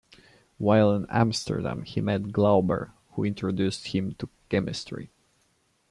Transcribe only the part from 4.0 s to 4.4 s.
to